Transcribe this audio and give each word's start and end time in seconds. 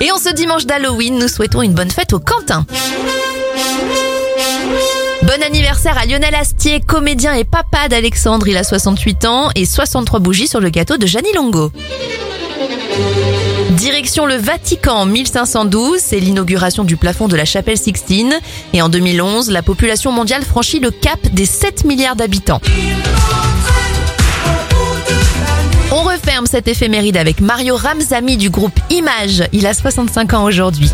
Et 0.00 0.10
en 0.10 0.16
ce 0.16 0.32
dimanche 0.32 0.64
d'Halloween, 0.64 1.18
nous 1.18 1.28
souhaitons 1.28 1.60
une 1.60 1.74
bonne 1.74 1.90
fête 1.90 2.14
au 2.14 2.20
Quentin. 2.20 2.64
Bon 5.22 5.42
anniversaire 5.42 5.98
à 5.98 6.06
Lionel 6.06 6.34
Astier, 6.34 6.80
comédien 6.80 7.34
et 7.34 7.44
papa 7.44 7.88
d'Alexandre, 7.88 8.48
il 8.48 8.56
a 8.56 8.64
68 8.64 9.26
ans 9.26 9.50
et 9.54 9.66
63 9.66 10.18
bougies 10.20 10.48
sur 10.48 10.60
le 10.60 10.70
gâteau 10.70 10.96
de 10.96 11.06
Gianni 11.06 11.32
Longo. 11.34 11.70
Direction 13.72 14.26
le 14.26 14.36
Vatican 14.36 15.00
en 15.00 15.06
1512, 15.06 15.98
c'est 16.00 16.18
l'inauguration 16.18 16.84
du 16.84 16.96
plafond 16.96 17.28
de 17.28 17.36
la 17.36 17.44
chapelle 17.44 17.78
Sixtine. 17.78 18.34
Et 18.72 18.82
en 18.82 18.88
2011, 18.88 19.50
la 19.50 19.62
population 19.62 20.12
mondiale 20.12 20.44
franchit 20.44 20.80
le 20.80 20.90
cap 20.90 21.20
des 21.32 21.46
7 21.46 21.84
milliards 21.84 22.16
d'habitants. 22.16 22.60
On 26.20 26.26
referme 26.26 26.46
cette 26.46 26.68
éphéméride 26.68 27.16
avec 27.16 27.40
Mario 27.40 27.76
Ramzami 27.76 28.36
du 28.36 28.50
groupe 28.50 28.78
Image. 28.90 29.42
Il 29.52 29.66
a 29.66 29.72
65 29.72 30.34
ans 30.34 30.44
aujourd'hui. 30.44 30.90